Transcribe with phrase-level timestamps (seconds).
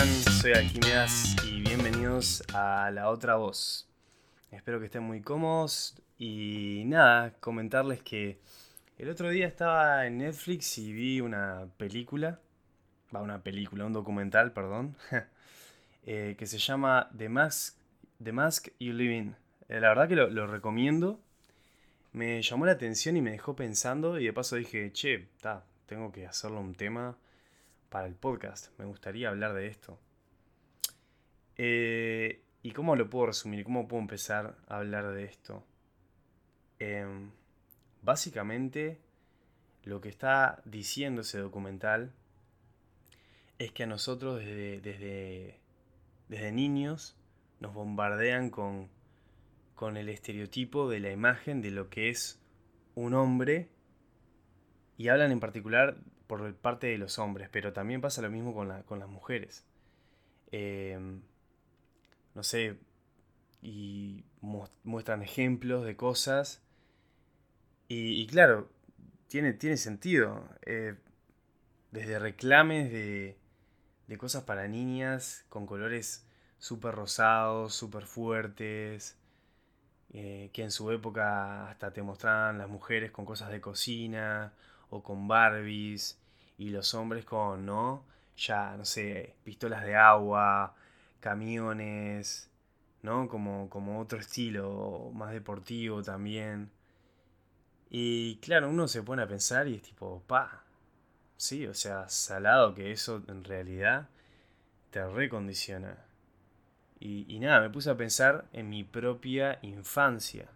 [0.00, 3.88] Soy Alquimedas y bienvenidos a La Otra Voz.
[4.50, 8.40] Espero que estén muy cómodos y nada, comentarles que
[8.98, 12.40] el otro día estaba en Netflix y vi una película,
[13.14, 14.96] va, una película, un documental, perdón,
[16.06, 17.78] eh, que se llama The Mask,
[18.20, 19.36] The Mask You Live In.
[19.68, 21.20] Eh, la verdad que lo, lo recomiendo.
[22.12, 26.10] Me llamó la atención y me dejó pensando y de paso dije, che, ta, tengo
[26.10, 27.16] que hacerlo un tema
[27.94, 28.76] para el podcast.
[28.76, 30.00] Me gustaría hablar de esto.
[31.56, 33.62] Eh, ¿Y cómo lo puedo resumir?
[33.62, 35.64] ¿Cómo puedo empezar a hablar de esto?
[36.80, 37.30] Em,
[38.02, 38.98] básicamente,
[39.84, 42.12] lo que está diciendo ese documental
[43.60, 45.60] es que a nosotros desde, desde,
[46.28, 47.16] desde niños
[47.60, 48.88] nos bombardean con,
[49.76, 52.42] con el estereotipo de la imagen de lo que es
[52.96, 53.68] un hombre
[54.98, 55.96] y hablan en particular
[56.36, 58.68] por parte de los hombres, pero también pasa lo mismo con,
[58.98, 59.64] las mujeres.
[60.50, 61.20] Em,
[62.34, 62.76] no sé,
[63.62, 64.24] y
[64.82, 66.60] muestran ejemplos de cosas.
[67.86, 68.68] Y, claro,
[69.28, 70.48] tiene, tiene sentido.
[70.66, 70.96] Eh,
[71.92, 73.38] desde reclames de,
[74.08, 76.26] de cosas para niñas con colores
[76.58, 79.16] súper rosados, súper fuertes,
[80.12, 84.52] eh, que en su época hasta te mostraban las mujeres con cosas de cocina
[84.90, 86.18] o con Barbies
[86.58, 88.04] y los hombres con, ¿no?
[88.36, 90.74] Ya, no sé, pistolas de agua,
[91.20, 92.50] camiones,
[93.02, 93.28] ¿no?
[93.28, 96.70] Como, como otro estilo, más deportivo también.
[97.90, 100.64] Y claro, uno se pone a pensar y es tipo, pa,
[101.36, 104.08] sí, o sea, salado que eso en realidad
[104.90, 105.96] te recondiciona.
[107.00, 110.48] Y, y nada, me puse a pensar en mi propia infancia.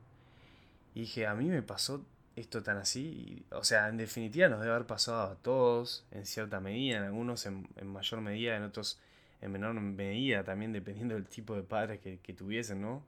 [0.95, 2.05] Y dije, a mí me pasó
[2.39, 3.45] esto tan así.
[3.51, 7.47] o sea, en definitiva nos debe haber pasado a todos en cierta medida, en algunos
[7.47, 9.01] en, mayor medida, en otros
[9.41, 13.05] en menor medida, también dependiendo del tipo de padres que, tuviesen, ¿no?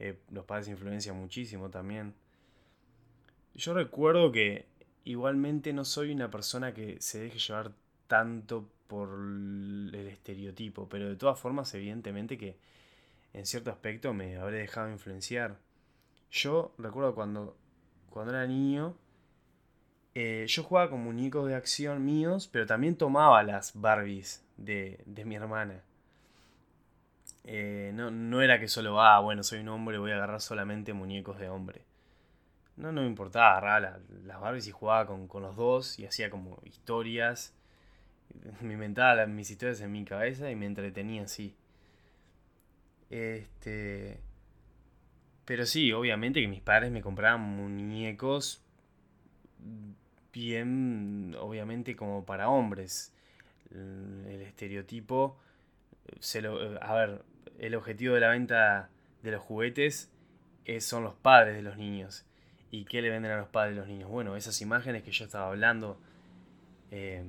[0.00, 2.14] Eh, los padres influencian muchísimo también.
[3.54, 4.66] Yo recuerdo que
[5.04, 7.72] igualmente no soy una persona que se deje llevar
[8.08, 12.56] tanto por el estereotipo, pero de todas formas, evidentemente que
[13.32, 15.58] en cierto aspecto me habré dejado influenciar.
[16.30, 17.56] Yo recuerdo cuando
[18.14, 18.94] cuando era niño,
[20.14, 25.34] eh, yo jugaba con muñecos de acción míos, pero también tomaba las Barbies de, mi
[25.34, 25.82] hermana.
[27.42, 31.40] Eh, no, era que solo, ah, bueno, soy un hombre, voy a agarrar solamente muñecos
[31.40, 31.82] de hombre.
[32.76, 36.30] No, no me importaba agarrar las Barbies y jugaba con, con, los dos y hacía
[36.30, 37.52] como historias.
[38.60, 41.56] Me inventaba mis historias en mi cabeza y me entretenía así.
[43.10, 44.20] Este.
[45.44, 48.62] Pero sí, obviamente que mis padres me compraban muñecos
[50.32, 53.14] bien, obviamente como para hombres.
[53.70, 55.38] El estereotipo,
[56.20, 57.22] se lo, a ver,
[57.58, 58.90] el objetivo de la venta
[59.22, 60.10] de los juguetes
[60.64, 62.24] es, son los padres de los niños.
[62.70, 64.10] ¿Y qué le venden a los padres de los niños?
[64.10, 66.00] Bueno, esas imágenes que yo estaba hablando,
[66.90, 67.24] eh,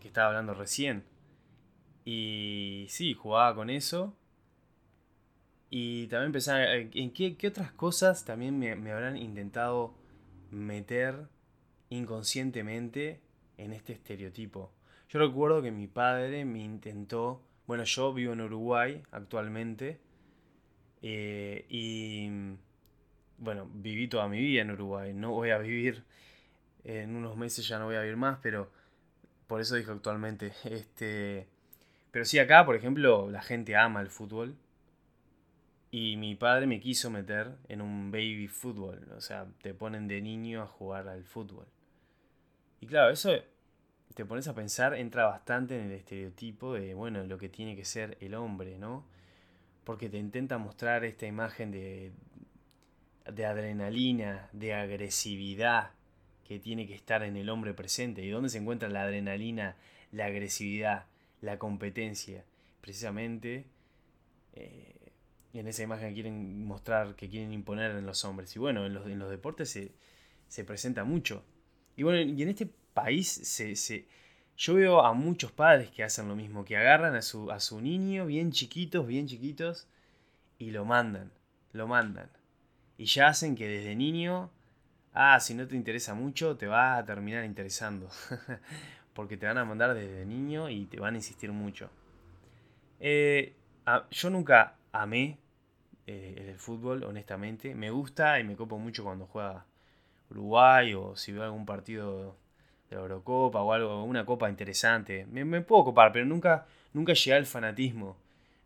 [0.00, 1.04] que estaba hablando recién.
[2.04, 4.16] Y sí, jugaba con eso
[5.70, 9.94] y también pensar eh, en qué, otras cosas también me, habrán intentado
[10.50, 11.28] meter
[11.90, 13.20] inconscientemente
[13.56, 14.72] en este estereotipo.
[15.08, 19.98] Yo recuerdo que mi padre me intentó, bueno, yo vivo en Uruguay actualmente
[21.02, 22.30] eh, y
[23.38, 26.04] bueno, viví toda mi vida en Uruguay, no voy a vivir,
[26.84, 28.70] en unos meses ya no voy a vivir más, pero
[29.46, 31.46] por eso dijo actualmente, este,
[32.10, 34.56] pero sí acá, por ejemplo, la gente ama el fútbol,
[35.90, 39.08] y mi padre me quiso meter en un baby fútbol.
[39.16, 41.66] O sea, te ponen de niño a jugar al fútbol.
[42.80, 43.30] Y claro, eso
[44.14, 47.84] te pones a pensar, entra bastante en el estereotipo de, bueno, lo que tiene que
[47.84, 49.06] ser el hombre, ¿no?
[49.84, 52.12] Porque te intenta mostrar esta imagen de,
[53.32, 55.92] de adrenalina, de agresividad
[56.44, 58.22] que tiene que estar en el hombre presente.
[58.22, 59.76] ¿Y dónde se encuentra la adrenalina,
[60.12, 61.06] la agresividad,
[61.40, 62.44] la competencia?
[62.80, 63.66] Precisamente
[64.54, 64.97] eh,
[65.54, 68.54] en esa imagen quieren mostrar, que quieren imponer en los hombres.
[68.54, 69.70] Y bueno, en los, en los deportes
[70.48, 71.42] se, presenta mucho.
[71.96, 74.06] Y bueno, y en este país se,
[74.56, 77.80] yo veo a muchos padres que hacen lo mismo, que agarran a su, a su
[77.80, 79.86] niño bien chiquitos, bien chiquitos,
[80.58, 81.32] y lo mandan,
[81.72, 82.30] lo mandan.
[82.98, 84.50] Y ya hacen que desde niño,
[85.14, 88.08] ah, si no te interesa mucho, te va a terminar interesando.
[89.14, 91.90] Porque te van a mandar desde niño y te van a insistir mucho.
[93.00, 93.54] Eh,
[94.10, 95.38] yo nunca amé
[96.06, 97.74] eh, el fútbol, honestamente.
[97.74, 99.66] Me gusta y me copo mucho cuando juega
[100.30, 102.36] Uruguay o si veo algún partido
[102.90, 105.26] de la Eurocopa o algo, una copa interesante.
[105.26, 108.16] Me, puedo copar, pero nunca, nunca llegué al fanatismo.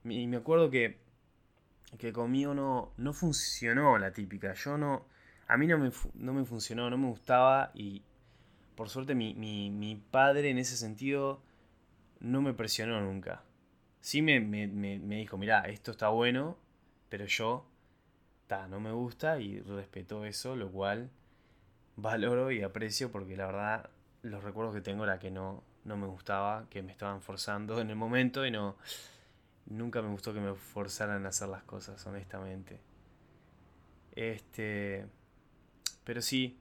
[0.05, 0.99] Y me acuerdo que,
[1.99, 4.55] que conmigo no, no funcionó la típica.
[4.55, 5.07] Yo no,
[5.49, 8.03] a mí no me, no me funcionó, no me gustaba y
[8.75, 11.43] por suerte mi, mi, padre en ese sentido
[12.21, 13.43] no me presionó nunca.
[14.03, 16.59] Sí me, me, me dijo, mira, esto está bueno,
[17.09, 17.65] pero yo,
[18.49, 21.09] ta, no me gusta y respetó eso, lo cual
[21.97, 23.91] valoro y aprecio porque la verdad
[24.23, 27.89] los recuerdos que tengo era que no, no me gustaba, que me estaban forzando en
[27.91, 28.77] el momento y no...
[29.67, 32.81] Nunca me gustó que me forzaran a hacer las cosas, honestamente.
[34.17, 35.07] Este...
[36.03, 36.59] Pero sí,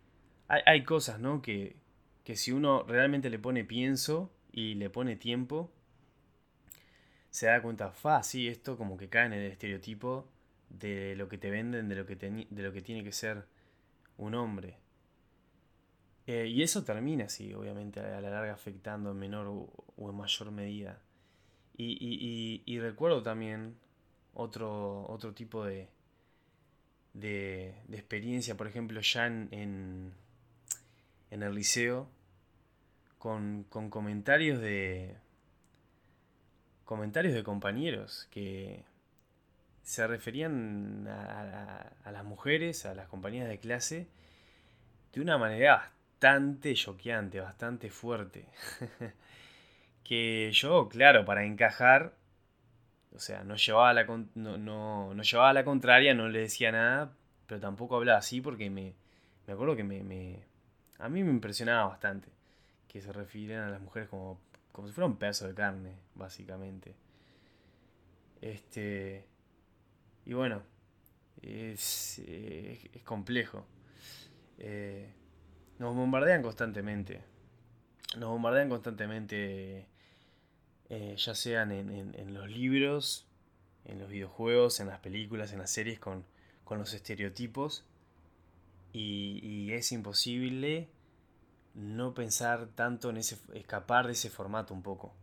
[0.48, 1.42] hay, hay cosas, ¿no?
[1.42, 1.76] Que,
[2.24, 5.72] que si uno realmente le pone pienso y le pone tiempo,
[7.32, 10.28] se da cuenta, fa, sí, esto como que cae en el estereotipo
[10.70, 13.46] de lo que te venden, de lo que, de lo que tiene que ser
[14.18, 14.78] un hombre.
[16.28, 20.52] Eh, y eso termina así, obviamente, a la larga afectando en menor o, en mayor
[20.52, 21.02] medida.
[21.78, 23.76] Y, recuerdo también
[24.36, 25.88] otro, otro tipo de,
[27.14, 29.50] de, experiencia, por ejemplo, ya en,
[31.32, 32.08] en, el liceo,
[33.18, 35.16] con, comentarios de
[36.92, 38.84] comentarios de compañeros que
[39.82, 44.08] se referían a, las mujeres, a las compañías de clase,
[45.14, 48.46] de una manera bastante choqueante, bastante fuerte.
[50.04, 52.14] que yo, claro, para encajar,
[53.16, 54.04] o sea, no llevaba, la,
[54.36, 57.14] no, no, llevaba la contraria, no le decía nada,
[57.48, 58.96] pero tampoco hablaba así porque me,
[59.48, 60.44] me acuerdo que me, me,
[61.00, 62.28] a mí me impresionaba bastante
[62.90, 64.42] que se refirieran a las mujeres como,
[64.72, 66.96] como si fuera un pedazo de carne, básicamente.
[68.42, 69.26] Este,
[70.26, 70.64] y bueno,
[71.42, 73.66] es, es, complejo.
[74.58, 75.14] Eh,
[75.80, 77.24] nos bombardean constantemente.
[78.18, 79.88] Nos bombardean constantemente,
[80.90, 83.26] eh, ya sean en, los libros,
[83.86, 86.26] en los videojuegos, en las películas, en las series, con,
[86.70, 87.86] los estereotipos.
[88.94, 90.90] Y, es imposible
[91.74, 95.14] no pensar tanto en ese, escapar de ese formato un poco.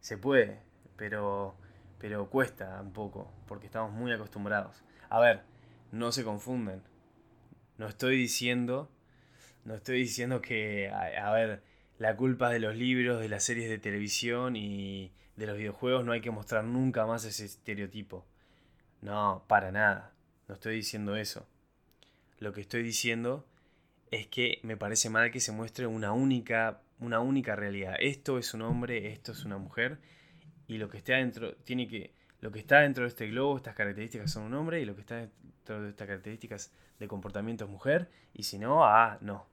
[0.00, 0.60] Se puede,
[0.96, 1.56] pero,
[1.98, 4.82] pero cuesta un poco, porque estamos muy acostumbrados.
[5.08, 5.42] A ver,
[5.92, 6.82] no se confunden.
[7.78, 8.90] No estoy diciendo
[9.66, 11.60] no estoy diciendo que, a, ver,
[11.98, 16.04] la culpa es de los libros, de las series de televisión y de los videojuegos,
[16.04, 18.24] no hay que mostrar nunca más ese estereotipo.
[19.02, 20.12] No, para nada.
[20.46, 21.48] No estoy diciendo eso.
[22.38, 23.44] Lo que estoy diciendo
[24.10, 27.96] es que me parece mal que se muestre una única, una única realidad.
[27.98, 29.98] Esto es un hombre, esto es una mujer,
[30.66, 33.74] y lo que está dentro, tiene que, lo que está dentro de este globo, estas
[33.74, 37.70] características son un hombre, y lo que está dentro de estas características de comportamiento es
[37.70, 39.46] mujer, y si no, ah, no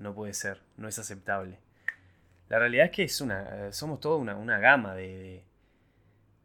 [0.00, 1.58] no puede ser, no es aceptable.
[2.48, 5.44] La realidad es que es una, somos toda una, gama de,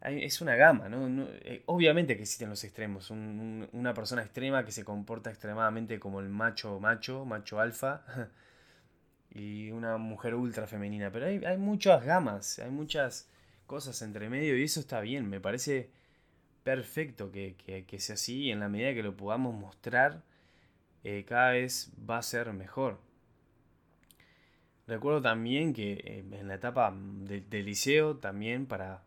[0.08, 1.26] Es una gama, ¿no?
[1.42, 3.10] Eh, obviamente que existen los extremos.
[3.10, 8.04] una persona extrema que se comporta extremadamente como el macho macho, macho alfa,
[9.32, 11.12] y una mujer ultra femenina.
[11.12, 13.30] Pero hay, muchas gamas, hay muchas
[13.68, 15.30] cosas entre medio y eso está bien.
[15.30, 15.90] Me parece
[16.64, 17.56] perfecto que,
[18.00, 20.24] sea así y en la medida que lo podamos mostrar,
[21.04, 23.00] eh, cada vez va a ser mejor.
[24.88, 29.05] Recuerdo también que eh, en la etapa del liceo también para...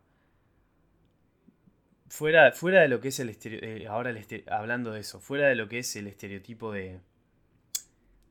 [2.09, 4.13] Fuera, fuera de lo que es el estereotipo, eh, ahora
[4.49, 6.99] hablando de eso, fuera de lo que es el estereotipo de,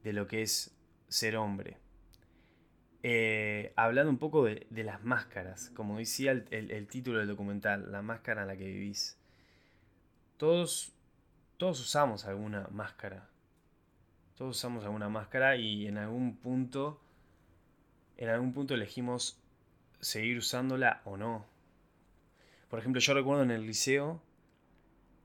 [0.02, 0.76] de lo que es
[1.08, 1.78] ser hombre.
[3.04, 8.02] Eh, hablando un poco de, las máscaras, como decía el, el, título del documental, la
[8.02, 9.16] máscara en la que vivís.
[10.36, 10.92] Todos,
[11.56, 13.28] todos usamos alguna máscara.
[14.36, 17.00] Todos usamos alguna máscara y en algún punto
[18.18, 19.40] en algún punto elegimos
[20.00, 21.46] seguir usándola o no.
[22.68, 24.20] Por ejemplo, yo recuerdo en el liceo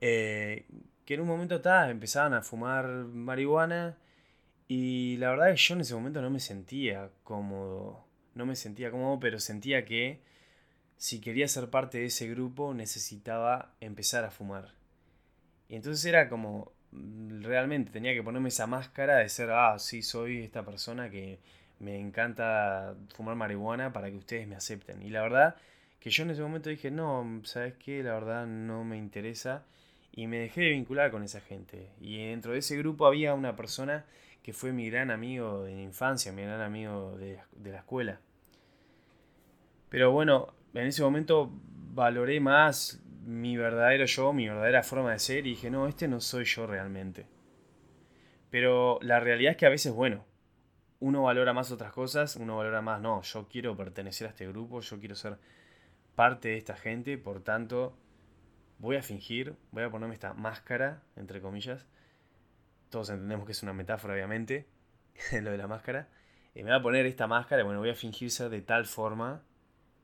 [0.02, 0.66] eh,
[1.06, 3.98] que en un momento tal empezaban a fumar marihuana
[4.68, 8.06] y la verdad es que yo en ese momento no me sentía cómodo.
[8.36, 10.22] No me sentía cómodo, pero sentía que
[10.98, 14.74] si quería ser parte de ese grupo necesitaba empezar a fumar.
[15.70, 20.02] Y entonces era como, mm, realmente tenía que ponerme esa máscara de ser, ah, sí,
[20.02, 21.40] soy esta persona que
[21.80, 25.02] me encanta fumar marihuana para que ustedes me acepten.
[25.02, 25.56] Y la verdad
[26.04, 28.04] que yo en ese momento dije, no, ¿sabes qué?
[28.04, 29.64] La verdad no me interesa.
[30.12, 31.92] Y me dejé de vincular con esa gente.
[32.02, 34.04] Y dentro de ese grupo había una persona
[34.44, 38.20] que fue mi gran amigo de infancia, mi gran amigo de, de la escuela.
[39.88, 41.50] Pero bueno, en ese momento
[41.94, 46.20] valoré más mi verdadero yo, mi verdadera forma de ser y dije, no, este no
[46.20, 47.28] soy yo realmente.
[48.50, 50.26] Pero la realidad es que a veces, bueno,
[51.00, 54.82] uno valora más otras cosas, uno valora más, no, yo quiero pertenecer a este grupo,
[54.82, 55.38] yo quiero ser
[56.16, 57.98] parte de esta gente, por tanto,
[58.80, 61.88] voy a fingir, voy a ponerme esta máscara, entre comillas.
[62.90, 64.68] Todos entendemos que es una metáfora, obviamente,
[65.42, 66.10] lo de la máscara.
[66.56, 68.86] Y me voy a poner esta máscara y bueno, voy a fingir ser de tal
[68.86, 69.42] forma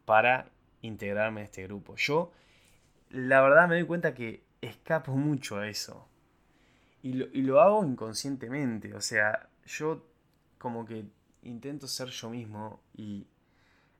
[0.06, 0.50] para
[0.82, 1.96] integrarme a este grupo.
[1.96, 2.32] Yo,
[3.10, 6.08] la verdad, me doy cuenta que escapo mucho a eso.
[7.02, 8.94] Y lo hago inconscientemente.
[8.94, 10.06] O sea, yo
[10.58, 11.06] como que
[11.44, 13.28] intento ser yo mismo y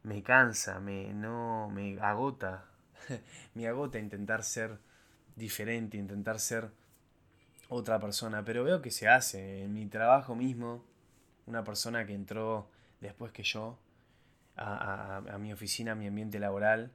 [0.04, 2.66] me cansa, me, no, me agota.
[3.54, 4.78] me agota intentar ser
[5.36, 6.70] diferente, intentar ser
[7.70, 8.44] otra persona.
[8.44, 9.64] Pero veo que se hace.
[9.64, 10.84] En mi trabajo mismo,
[11.46, 12.70] una persona que entró
[13.02, 13.80] después que yo
[14.56, 16.92] a, mi oficina, a mi ambiente laboral,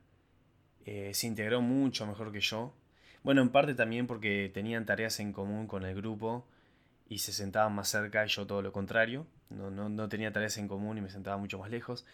[0.85, 2.75] eh, se integró mucho mejor que yo.
[3.23, 6.47] Bueno, en parte también porque tenían tareas en común con el grupo
[7.09, 9.27] y se sentaban más cerca y yo todo lo contrario.
[9.49, 12.05] No, no, tenía tareas en común y me sentaba mucho más lejos.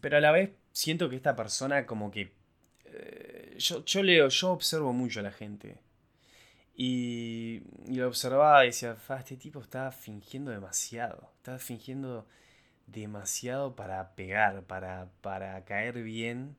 [0.00, 2.32] Pero a la vez siento que esta persona como que...
[2.84, 5.80] Eh, yo, yo leo, yo observo mucho a la gente.
[6.74, 11.30] Y, y lo observaba y decía, este tipo está fingiendo demasiado.
[11.36, 12.26] Está fingiendo
[12.86, 16.56] demasiado para pegar, para, para caer bien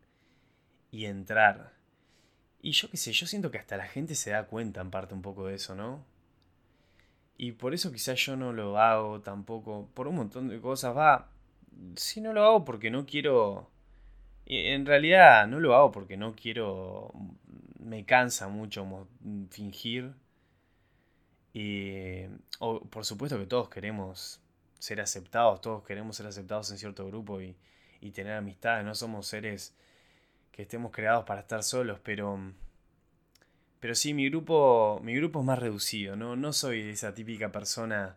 [0.92, 1.74] y entrar.
[2.62, 5.14] Y yo qué sé, yo siento que hasta la gente se da cuenta en parte
[5.14, 6.06] un poco de eso, ¿no?
[7.38, 11.31] Y por eso quizás yo no lo hago tampoco, por un montón de cosas, va,
[11.96, 13.70] si no lo hago porque no quiero...
[14.46, 17.12] En realidad no lo hago porque no quiero...
[17.80, 19.08] Me cansa mucho
[19.50, 20.14] fingir.
[21.54, 22.24] Y
[22.90, 24.42] por supuesto que todos queremos
[24.80, 27.56] ser aceptados, todos queremos ser aceptados en cierto grupo y,
[28.00, 29.76] y tener amistades, no somos seres
[30.52, 32.40] que estemos creados para estar solos, pero
[33.82, 36.36] pero sí, mi grupo, mi grupo es más reducido, ¿no?
[36.36, 38.16] No soy esa típica persona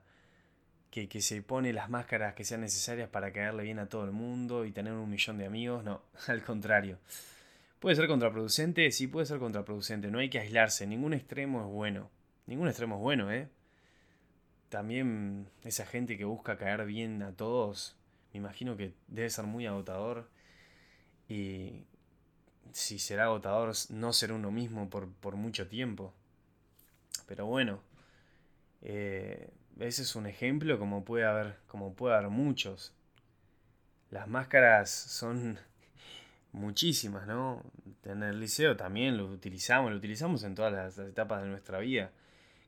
[0.94, 4.64] que, se pone las máscaras que sean necesarias para caerle bien a todo el mundo
[4.64, 6.98] y tener un millón de amigos, no, al contrario.
[7.80, 8.90] ¿Puede ser contraproducente?
[8.92, 12.10] Sí, puede ser contraproducente, no hay que aislarse, ningún extremo es bueno,
[12.46, 13.48] ningún extremo es bueno, ¿eh?
[14.68, 17.96] También esa gente que busca caer bien a todos,
[18.32, 20.30] me imagino que debe ser muy agotador
[21.28, 21.82] y,
[22.72, 26.12] si será agotador no ser uno mismo por, mucho tiempo.
[27.26, 27.80] Pero bueno,
[28.82, 29.48] eh,
[29.80, 32.94] ese es un ejemplo como puede haber, como puede haber muchos.
[34.10, 35.58] Las máscaras son
[36.52, 37.62] muchísimas, ¿no?
[38.04, 42.12] En el liceo también lo utilizamos, lo utilizamos en todas las, etapas de nuestra vida.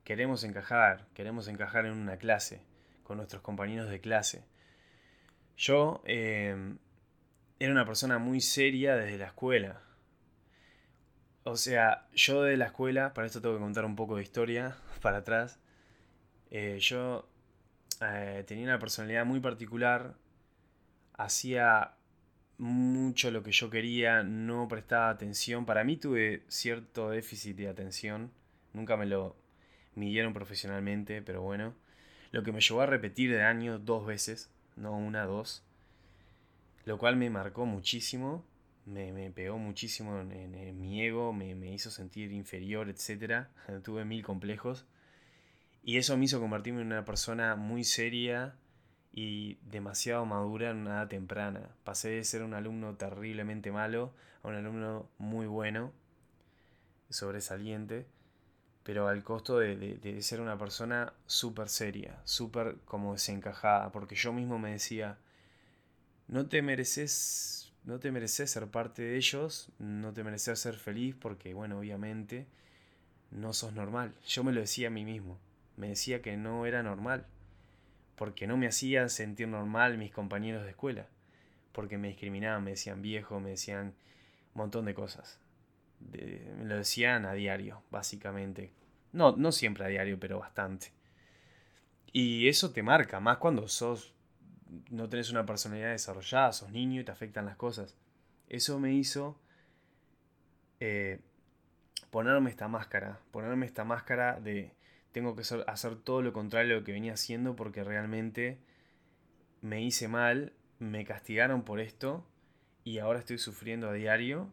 [0.04, 2.62] Queremos encajar, queremos encajar en una clase,
[3.02, 4.44] con nuestros compañeros de clase.
[5.56, 6.76] Yo eh,
[7.58, 9.80] era una persona muy seria desde la escuela.
[11.44, 14.76] O sea, yo de la escuela, para esto tengo que contar un poco de historia
[15.00, 15.60] para atrás.
[16.58, 17.28] Eh, yo
[18.00, 20.14] eh, tenía una personalidad muy particular,
[21.12, 21.96] hacía
[22.56, 25.66] mucho lo que yo quería, no prestaba atención.
[25.66, 28.32] Para mí tuve cierto déficit de atención,
[28.72, 29.36] nunca me lo
[29.96, 31.74] midieron profesionalmente, pero bueno.
[32.30, 35.62] Lo que me llevó a repetir de año dos veces, no una, dos.
[36.86, 38.46] Lo cual me marcó muchísimo
[38.86, 43.48] me, pegó muchísimo en, mi ego, me, hizo sentir inferior, etc.
[43.84, 44.86] Tuve mil complejos.
[45.86, 48.56] Y eso me hizo convertirme en una persona muy seria
[49.12, 51.70] y demasiado madura en una edad temprana.
[51.84, 54.12] Pasé de ser un alumno terriblemente malo
[54.42, 55.92] a un alumno muy bueno,
[57.08, 58.04] sobresaliente,
[58.82, 64.32] pero al costo de, de ser una persona súper seria, súper como desencajada, porque yo
[64.32, 65.18] mismo me decía,
[66.26, 71.14] no te mereces no te mereces ser parte de ellos, no te mereces ser feliz
[71.14, 72.48] porque, bueno, obviamente
[73.30, 74.12] no sos normal.
[74.26, 75.38] Yo me lo decía a mí mismo,
[75.76, 77.26] me decía que no era normal,
[78.16, 81.06] porque no me hacían sentir normal mis compañeros de escuela,
[81.72, 83.94] porque me discriminaban, me decían viejo, me decían
[84.54, 85.40] un montón de cosas.
[86.00, 88.72] me lo decían a diario, básicamente.
[89.12, 90.92] No, no siempre a diario, pero bastante.
[92.12, 94.14] Y eso te marca, más cuando sos
[94.90, 97.96] no tenés una personalidad desarrollada, sos niño y te afectan las cosas.
[98.48, 99.38] Eso me hizo
[100.80, 101.20] eh,
[102.10, 104.72] ponerme esta máscara, ponerme esta máscara de
[105.16, 108.58] tengo que hacer todo lo contrario de lo que venía haciendo porque realmente
[109.62, 112.28] me hice mal, me castigaron por esto
[112.84, 114.52] y ahora estoy sufriendo a diario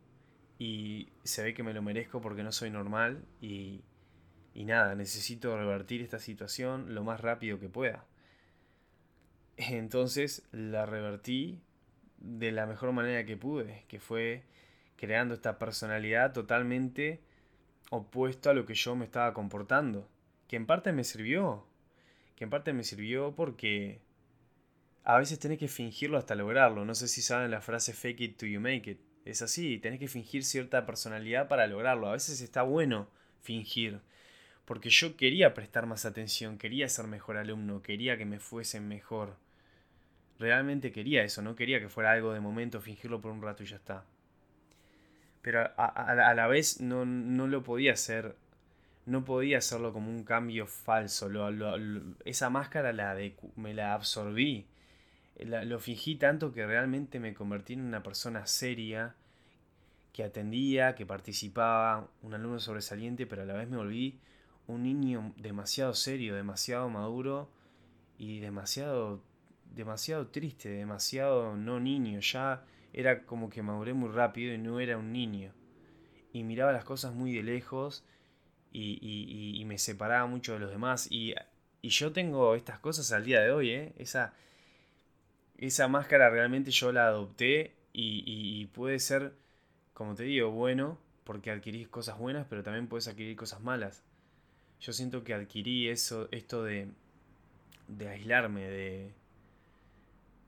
[0.57, 3.83] y se ve que me lo merezco porque no soy normal y,
[4.53, 8.05] y nada, necesito revertir esta situación lo más rápido que pueda.
[9.57, 11.61] Entonces la revertí
[12.19, 14.45] de la mejor manera que pude, que fue
[14.95, 17.19] creando esta personalidad totalmente
[17.89, 20.07] opuesta a lo que yo me estaba comportando,
[20.47, 21.65] que en parte me sirvió,
[22.35, 24.01] que en parte me sirvió porque
[25.03, 28.37] a veces tenés que fingirlo hasta lograrlo, no sé si saben la frase fake it
[28.37, 32.07] till you make it, Es así, tenés que fingir cierta personalidad para lograrlo.
[32.07, 33.07] A veces está bueno
[33.41, 34.01] fingir,
[34.65, 39.37] porque yo quería prestar más atención, quería ser mejor alumno, quería que me fuesen mejor.
[40.39, 43.67] Realmente quería eso, no quería que fuera algo de momento, fingirlo por un rato y
[43.67, 44.05] ya está.
[45.41, 48.35] Pero a, la vez no, no, lo podía hacer,
[49.05, 51.29] no podía hacerlo como un cambio falso.
[52.25, 53.17] esa máscara la
[53.55, 54.67] me la absorbí
[55.39, 59.15] lo fingí tanto que realmente me convertí en una persona seria,
[60.11, 64.19] que atendía, que participaba, un alumno sobresaliente, pero a la vez me volví
[64.67, 67.49] un niño demasiado serio, demasiado maduro
[68.17, 69.21] y demasiado,
[69.73, 72.19] demasiado triste, demasiado no niño.
[72.19, 75.51] Ya era como que maduré muy rápido y no era un niño.
[76.31, 78.05] Y miraba las cosas muy de lejos
[78.73, 81.07] y, me separaba mucho de los demás.
[81.11, 81.33] Y,
[81.81, 83.93] y, yo tengo estas cosas al día de hoy, ¿eh?
[83.97, 84.33] Esa,
[85.57, 89.33] esa máscara realmente yo la adopté y, puede ser,
[89.93, 94.03] como te digo, bueno, porque adquirís cosas buenas, pero también puedes adquirir cosas malas.
[94.81, 96.89] Yo siento que adquirí eso, esto de,
[97.87, 99.13] de aislarme, de,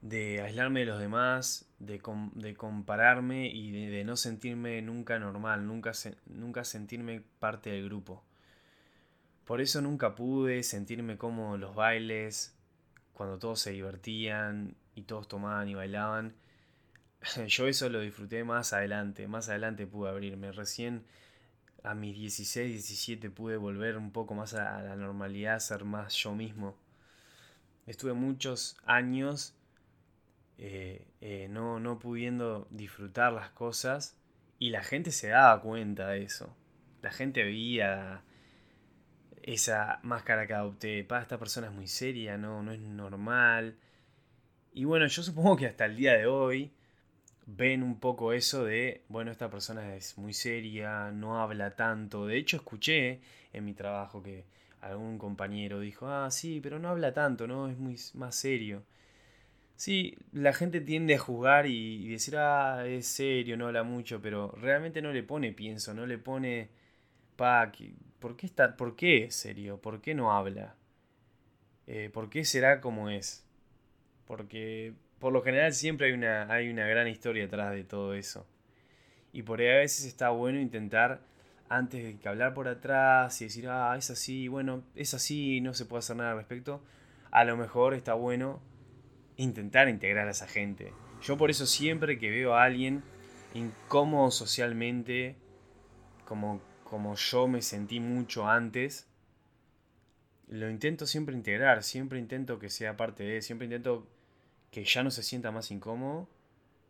[0.02, 2.02] de aislarme de los demás, de,
[2.34, 5.92] de compararme y de, no sentirme nunca normal, nunca,
[6.28, 8.24] nunca sentirme parte del grupo.
[9.46, 12.56] Por eso nunca pude sentirme como los bailes,
[13.14, 16.36] cuando todos se divertían y todos tomaban y bailaban.
[17.48, 20.52] Yo eso lo disfruté más adelante, más adelante pude abrirme.
[20.52, 21.06] Recién
[21.84, 26.34] a mis 16, 17 pude volver un poco más a, la normalidad, ser más yo
[26.34, 26.76] mismo.
[27.86, 29.54] Estuve muchos años
[30.58, 34.18] eh, eh, no, no pudiendo disfrutar las cosas
[34.60, 36.56] y la gente se daba cuenta de eso.
[37.02, 38.24] La gente veía
[39.44, 41.00] esa máscara que adopté.
[41.00, 43.78] Esta persona es muy seria, no, no es normal.
[44.74, 46.74] Y bueno, yo supongo que hasta el día de hoy
[47.46, 52.26] ven un poco eso de, bueno, esta persona es muy seria, no habla tanto.
[52.28, 53.22] De hecho, escuché
[53.54, 54.46] en mi trabajo que
[54.82, 57.70] algún compañero dijo, ah, sí, pero no habla tanto, ¿no?
[57.70, 58.84] Es muy más serio.
[59.76, 64.52] Sí, la gente tiende a juzgar y, decir, ah, es serio, no habla mucho, pero
[64.62, 66.70] realmente no le pone pienso, no le pone,
[67.36, 67.72] pa,
[68.20, 69.82] ¿por qué, está, ¿por qué es serio?
[69.82, 70.76] ¿Por qué no habla?
[71.88, 73.46] Eh, ¿Por qué será como es?
[74.26, 78.48] Porque por lo general siempre hay una, hay una gran historia detrás de todo eso.
[79.34, 81.22] Y por ahí a veces está bueno intentar,
[81.68, 85.74] antes de que hablar por atrás y decir, ah, es así, bueno, es así, no
[85.74, 86.82] se puede hacer nada al respecto,
[87.32, 88.62] a lo mejor está bueno
[89.38, 90.94] intentar integrar a esa gente.
[91.22, 93.04] Yo por eso siempre que veo a alguien
[93.54, 95.36] incómodo socialmente,
[96.26, 99.08] como, como yo me sentí mucho antes,
[100.48, 104.08] lo intento siempre integrar, siempre intento que sea parte de, siempre intento
[104.72, 106.30] que ya no se sienta más incómodo,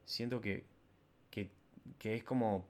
[0.05, 0.65] siento que,
[1.29, 2.67] que, es como...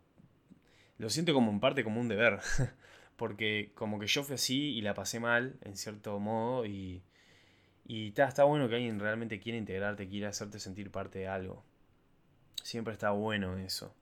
[0.98, 2.40] Lo siento como en parte como un deber,
[3.16, 7.02] porque como que yo fui así y la pasé mal, en cierto modo, y,
[7.86, 11.64] y está, está bueno que alguien realmente quiera integrarte, quiera hacerte sentir parte de algo.
[12.64, 13.94] Siempre está bueno eso,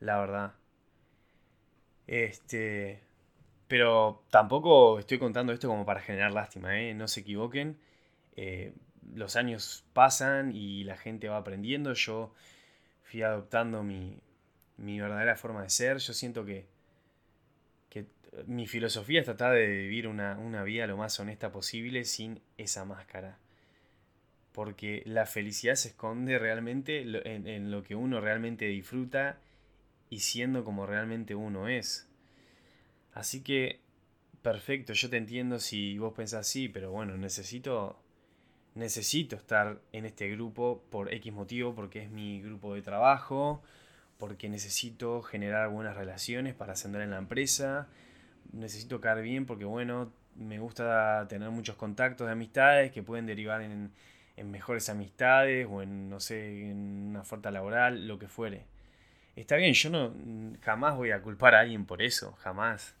[0.00, 0.54] la verdad.
[2.06, 3.02] Este...
[3.68, 6.94] Pero tampoco estoy contando esto como para generar lástima, ¿eh?
[6.94, 7.78] no se equivoquen.
[8.34, 8.72] Eh,
[9.14, 11.92] los años pasan y la gente va aprendiendo.
[11.92, 12.32] Yo
[13.04, 14.20] fui adoptando mi,
[14.78, 15.98] verdadera forma de ser.
[15.98, 16.66] Yo siento que
[18.46, 23.38] mi filosofía es tratar de vivir una, vida lo más honesta posible sin esa máscara.
[24.52, 29.38] Porque la felicidad se esconde realmente en, en lo que uno realmente disfruta
[30.10, 32.08] y siendo como realmente uno es.
[33.12, 33.80] Así que,
[34.42, 38.02] perfecto, yo te entiendo si vos pensás así, pero bueno, necesito
[38.78, 43.62] necesito estar en este grupo por X motivo, porque es mi grupo de trabajo,
[44.18, 47.88] porque necesito generar buenas relaciones para ascender en la empresa,
[48.52, 53.62] necesito caer bien porque, bueno, me gusta tener muchos contactos de amistades que pueden derivar
[53.62, 53.92] en,
[54.44, 58.66] mejores amistades o en, no sé, en una oferta laboral, lo que fuere.
[59.36, 60.12] Está bien, yo no
[60.62, 62.94] jamás voy a culpar a alguien por eso, jamás.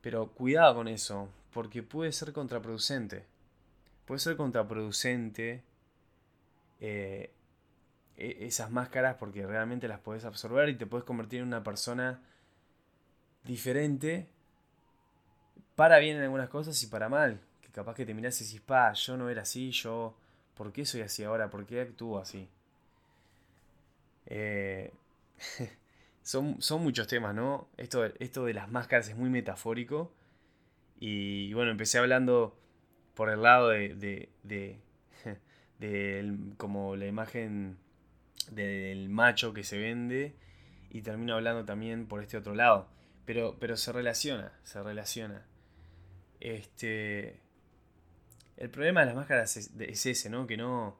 [0.00, 3.24] Pero cuidado con eso, porque puede ser contraproducente
[4.10, 5.62] puede ser contraproducente
[6.80, 7.30] eh,
[8.16, 12.20] e-, esas máscaras porque realmente las puedes absorber y te puedes convertir en una persona
[13.44, 14.26] diferente
[15.80, 17.40] para bien en algunas cosas y para mal.
[17.62, 20.14] Que capaz que te y decís, pa, yo no era así, yo,
[20.54, 21.48] ¿por qué soy así ahora?
[21.48, 22.50] ¿Por qué actúo así?
[24.26, 24.92] Eh,
[26.22, 27.66] son, son, muchos temas, ¿no?
[27.78, 30.12] Esto, esto de las máscaras es muy metafórico.
[30.98, 32.54] Y bueno, empecé hablando
[33.14, 34.78] por el lado de, de,
[35.78, 37.78] de, como la imagen
[38.50, 40.34] del macho que se vende
[40.90, 42.86] y termino hablando también por este otro lado.
[43.24, 45.46] Pero, pero se relaciona, se relaciona.
[46.40, 47.38] Este.
[48.56, 50.46] El problema de las máscaras es, ese, ¿no?
[50.46, 50.98] Que no.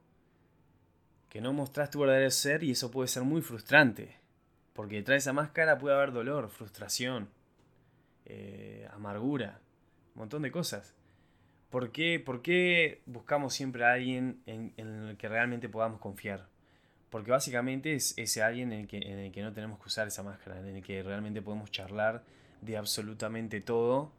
[1.29, 4.17] Que no mostrás tu verdadero ser y eso puede ser muy frustrante.
[4.73, 7.29] Porque detrás de esa máscara puede haber dolor, frustración,
[8.25, 9.61] eh, amargura,
[10.15, 10.95] un montón de cosas.
[11.71, 16.49] ¿Por qué, buscamos siempre a alguien en, el que realmente podamos confiar?
[17.11, 20.09] Porque básicamente es ese alguien en el, que, en el que no tenemos que usar
[20.09, 22.25] esa máscara, en el que realmente podemos charlar
[22.61, 24.13] de absolutamente todo,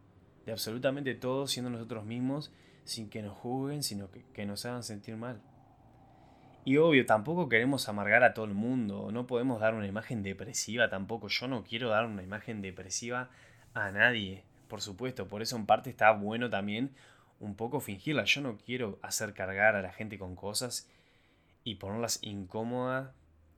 [0.45, 2.51] de absolutamente todo siendo nosotros mismos,
[2.83, 5.41] sin que nos juzguen, sino que, que nos hagan sentir mal.
[6.63, 10.89] Y obvio, tampoco queremos amargar a todo el mundo, no podemos dar una imagen depresiva
[10.89, 13.29] tampoco, yo no quiero dar una imagen depresiva
[13.73, 16.91] a nadie, por supuesto, por eso en parte está bueno también
[17.41, 18.23] un poco fingirla.
[18.23, 20.89] Yo no quiero hacer cargar a la gente con cosas
[21.65, 23.11] y ponerlas incómodas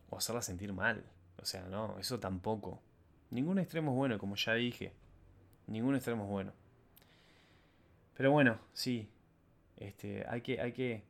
[0.10, 1.04] o hacerlas sentir mal.
[1.38, 2.82] O sea, no, eso tampoco.
[3.30, 4.94] Ningún extremo es bueno, como ya dije.
[5.68, 6.54] Ningún extremo es bueno.
[8.16, 9.10] Pero bueno, sí.
[9.78, 11.04] Este, hay que, hay que,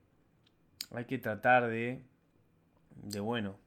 [0.92, 2.02] hay que tratar de,
[2.96, 3.58] de bueno,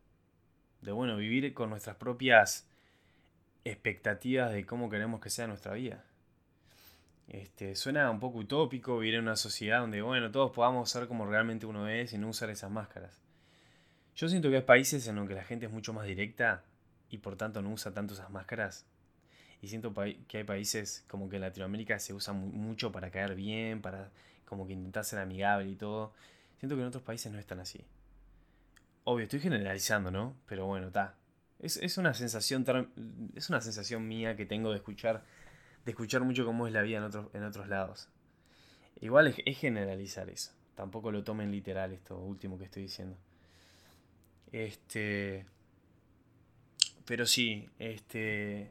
[0.80, 2.68] de bueno, vivir con nuestras propias
[3.64, 6.04] expectativas de cómo queremos que sea nuestra vida.
[7.28, 11.26] Este, suena un poco utópico vivir en una sociedad donde, bueno, todos podamos ser como
[11.26, 13.20] realmente uno es y no usar esas máscaras.
[14.14, 16.64] Yo siento que hay países en los que la gente es mucho más directa
[17.10, 18.86] y por tanto no usa tanto esas máscaras.
[19.66, 19.92] Y siento
[20.28, 24.12] que hay países como que en Latinoamérica se usa mucho para caer bien, para
[24.44, 26.12] como que intentar ser amigable y todo.
[26.60, 27.84] Siento que en otros países no es tan así.
[29.02, 30.36] Obvio, estoy generalizando, ¿no?
[30.46, 31.16] Pero bueno, está.
[31.58, 32.64] Es, es, una sensación
[33.34, 35.24] es una sensación mía que tengo de escuchar
[35.84, 38.08] de escuchar mucho cómo es la vida en otros, en otros lados.
[39.00, 40.52] Igual es, generalizar eso.
[40.76, 43.16] Tampoco lo tomen literal esto último que estoy diciendo.
[44.52, 45.44] Este.
[47.04, 48.70] Pero sí, este.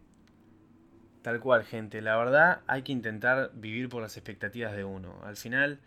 [1.26, 2.04] Tal cual, gente.
[2.04, 5.20] La verdad, hay que intentar vivir por las expectativas de uno.
[5.24, 5.80] Al final,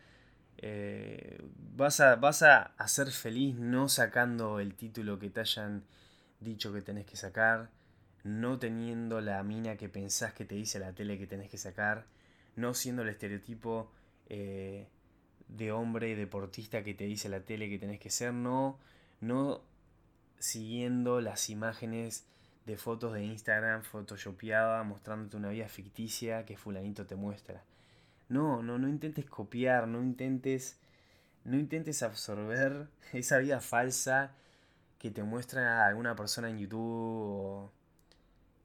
[0.57, 1.40] eh,
[1.77, 5.85] vas, a, vas a ser feliz no sacando el título que te hayan
[6.40, 7.70] dicho que tenés que sacar
[8.24, 12.07] no teniendo la mina que pensás que te dice la tele que tenés que sacar,
[12.57, 13.92] no siendo el estereotipo
[14.29, 14.88] eh,
[15.46, 18.81] de hombre deportista que te dice la tele que tenés que ser, no,
[19.20, 19.62] no
[20.40, 22.27] siguiendo las imágenes
[22.68, 27.64] de fotos de Instagram photoshopeada mostrándote una vida ficticia que fulanito te muestra.
[28.28, 30.78] No, no, no intentes copiar, no intentes,
[31.44, 34.33] no intentes absorber esa vida falsa
[34.98, 37.70] que te muestra alguna persona en YouTube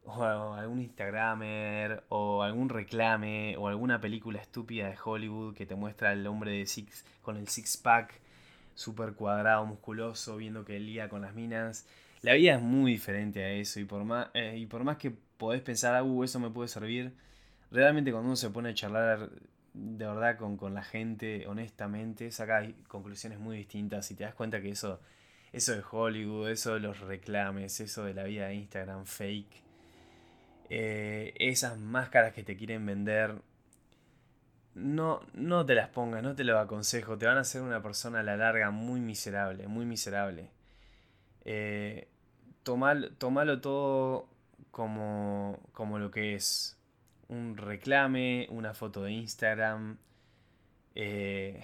[0.06, 6.10] o algún Instagramer, o algún reclame, o alguna película estúpida de Hollywood que te muestra
[6.10, 8.20] al hombre de six, con el six pack
[8.76, 11.88] super cuadrado, musculoso, viendo que lía con las minas.
[12.24, 15.12] La vida es muy diferente a eso, y por más, eh, y por más que
[15.12, 17.14] podés pensar, ah, uh, eso me puede servir,
[17.70, 19.30] realmente cuando uno se pone a charlar
[19.74, 24.62] de verdad con, con la gente, honestamente, saca conclusiones muy distintas y te das cuenta
[24.62, 25.02] que eso,
[25.52, 29.62] eso de Hollywood, eso de los reclames, eso de la vida de Instagram fake,
[30.70, 33.36] eh, esas máscaras que te quieren vender,
[34.76, 38.22] no, no te las pongas, no te lo aconsejo, te van a hacer una persona
[38.22, 40.50] a la larga muy miserable, muy miserable.
[41.46, 42.08] Eh,
[42.64, 44.28] tomalo todo
[44.72, 46.78] como, como lo que es
[47.28, 49.98] un reclame, una foto de Instagram,
[50.96, 51.64] eh,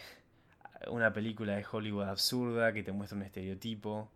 [0.87, 4.09] una película de Hollywood absurda que te muestra un estereotipo.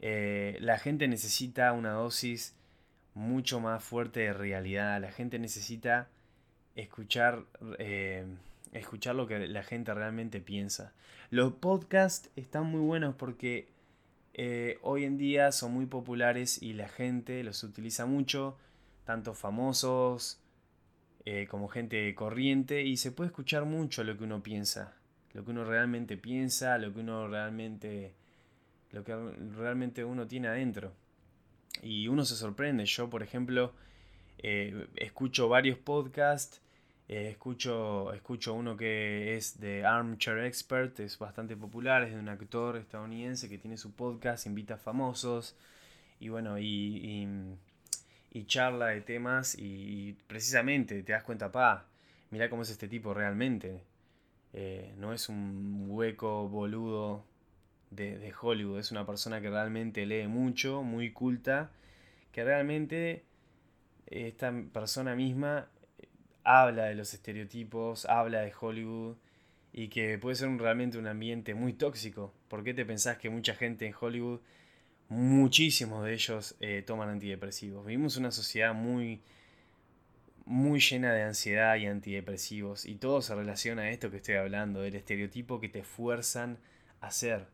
[0.00, 2.56] la gente necesita una dosis
[3.14, 5.00] mucho más fuerte de realidad.
[5.00, 6.08] La gente necesita
[6.74, 7.44] escuchar,
[7.78, 8.26] eh,
[8.72, 10.92] escuchar lo que la gente realmente piensa.
[11.30, 13.68] Los podcasts están muy buenos porque
[14.34, 18.56] eh, hoy en día son muy populares y la gente los utiliza mucho,
[19.04, 20.40] tanto famosos
[21.24, 24.94] eh, como gente corriente, y se puede escuchar mucho lo que uno piensa,
[25.34, 28.14] lo que uno realmente piensa, lo que uno realmente,
[28.90, 29.14] lo que
[29.56, 30.92] realmente uno tiene adentro
[31.82, 32.84] y uno se sorprende.
[32.86, 33.72] Yo, por ejemplo,
[34.38, 36.60] eh, escucho varios podcasts,
[37.08, 42.28] eh, escucho, escucho uno que es de Armchair Expert, es bastante popular, es de un
[42.28, 45.56] actor estadounidense que tiene su podcast, invita a famosos
[46.20, 47.26] y bueno, y,
[48.30, 51.86] y, charla de temas y, precisamente te das cuenta, pa,
[52.30, 53.82] mira cómo es este tipo realmente.
[54.54, 57.24] Eh, no es un hueco boludo
[57.90, 58.78] de, Hollywood.
[58.78, 61.70] Es una persona que realmente lee mucho, muy culta,
[62.32, 63.24] que realmente
[64.06, 65.68] esta persona misma
[66.44, 69.16] habla de los estereotipos, habla de Hollywood
[69.72, 72.34] y que puede ser realmente un ambiente muy tóxico.
[72.48, 74.40] ¿Por qué te pensás que mucha gente en Hollywood
[75.12, 77.84] muchísimos de ellos eh, toman antidepresivos.
[77.84, 79.20] Vivimos una sociedad muy,
[80.46, 84.80] muy llena de ansiedad y antidepresivos y todo se relaciona a esto que estoy hablando,
[84.80, 86.58] del estereotipo que te fuerzan
[87.00, 87.46] a hacer.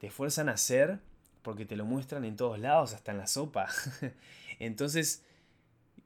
[0.00, 0.98] Te fuerzan a hacer
[1.42, 3.68] porque te lo muestran en todos lados, hasta en la sopa.
[4.58, 5.24] Entonces,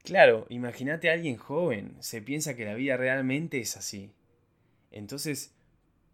[0.07, 4.13] claro, imagínate a alguien joven, se piensa que la vida realmente es así.
[4.89, 5.53] Entonces,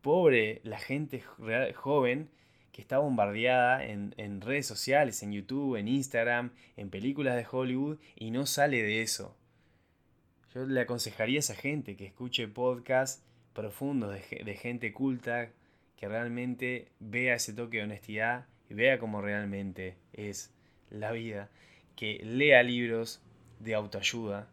[0.02, 1.22] pobre la gente
[1.76, 2.32] joven
[2.72, 8.32] que está bombardeada en, redes sociales, en YouTube, en Instagram, en películas de Hollywood y
[8.32, 9.38] no sale de eso.
[10.56, 15.52] Yo le aconsejaría a esa gente que escuche podcasts profundos de gente culta,
[15.98, 20.52] que realmente vea ese toque de honestidad y vea cómo realmente es
[20.90, 21.52] la vida,
[21.96, 23.22] que lea libros
[23.60, 24.48] de autoayuda,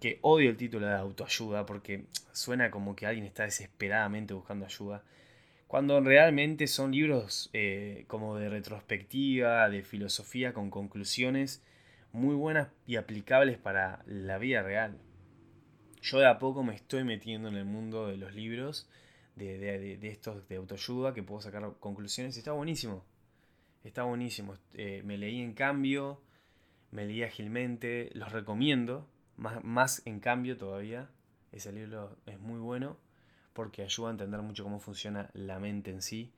[0.00, 5.02] que odio el título de autoayuda porque suena como que alguien está desesperadamente buscando ayuda,
[5.66, 11.62] cuando realmente son libros eh, como de retrospectiva, de filosofía, con conclusiones
[12.12, 14.98] muy buenas y aplicables para la vida real.
[16.02, 18.88] Yo de a poco me estoy metiendo en el mundo de los libros,
[19.36, 22.36] de, estos de autoayuda, que puedo sacar conclusiones.
[22.36, 23.04] Está buenísimo.
[23.84, 24.56] Está buenísimo.
[24.74, 26.20] Eh, me leí en cambio,
[26.90, 29.08] me leí ágilmente, los recomiendo.
[29.36, 31.08] Más, más en cambio todavía.
[31.52, 32.98] Ese libro es muy bueno
[33.52, 36.32] porque ayuda a entender mucho cómo funciona la mente en sí.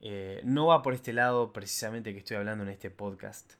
[0.00, 3.52] Eh, no va por este lado precisamente que estoy hablando en este podcast,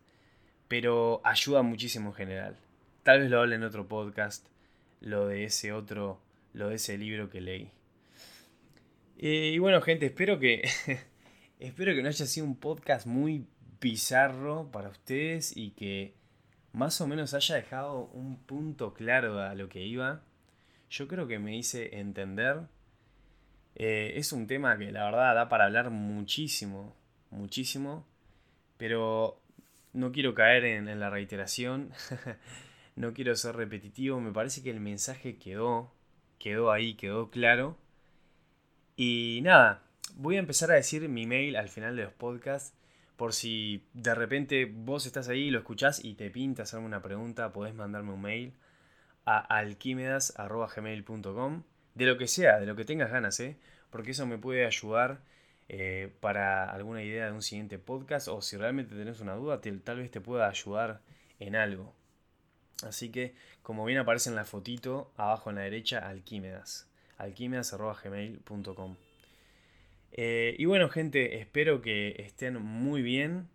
[0.68, 2.56] pero ayuda muchísimo en general.
[3.02, 4.46] Tal vez lo hable en otro podcast,
[5.00, 6.20] lo de ese otro,
[6.52, 7.70] lo de ese libro que leí.
[9.18, 10.62] Eh, y bueno, gente, espero que
[11.60, 13.46] espero que no haya sido un podcast muy
[13.82, 16.14] bizarro para ustedes y que
[16.72, 20.22] más o menos haya dejado un punto claro a lo que iba
[20.92, 22.60] yo creo que me hice entender.
[23.74, 26.94] Eh, es un tema que la verdad da para hablar muchísimo,
[27.30, 28.06] muchísimo,
[28.76, 29.40] pero
[29.94, 31.92] no quiero caer en, la reiteración,
[32.96, 35.94] no quiero ser repetitivo, me parece que el mensaje quedó,
[36.38, 37.78] quedó ahí, quedó claro.
[38.94, 39.82] Y nada,
[40.16, 42.76] voy a empezar a decir mi mail al final de los podcasts.
[43.16, 47.52] Por si de repente vos estás ahí, lo escuchás y te pinta hacerme una pregunta,
[47.52, 48.54] podés mandarme un mail
[49.24, 51.62] a alquimedas.gmail.com
[51.94, 53.56] de lo que sea, de lo que tengas ganas, ¿eh?
[53.90, 55.20] porque eso me puede ayudar
[55.68, 59.98] eh, para alguna idea de un siguiente podcast o si realmente tenés una duda, tal
[59.98, 61.00] vez te pueda ayudar
[61.38, 61.94] en algo.
[62.82, 66.88] Así que, como bien aparece en la fotito, abajo en la derecha, alquímedas.
[67.18, 69.11] alquímedas.gmail.com
[70.14, 73.48] eh, y bueno, gente, espero que estén muy bien,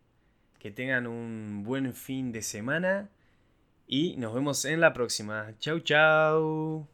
[0.59, 3.09] que tengan un buen fin de semana
[3.85, 5.53] y nos vemos en la próxima.
[5.59, 6.87] Chau, chau.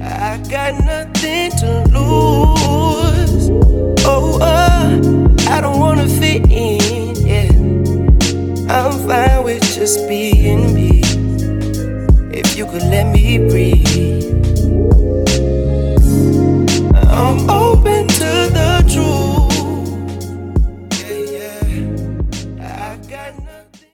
[0.00, 3.50] I got nothing to lose.
[4.04, 4.98] Oh, uh,
[5.50, 7.14] I don't wanna fit in.
[7.16, 7.52] Yeah,
[8.68, 11.02] I'm fine with just being me.
[12.32, 14.41] If you could let me breathe.